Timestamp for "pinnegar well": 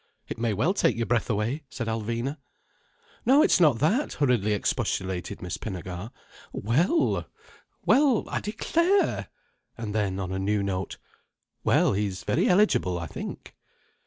5.57-7.27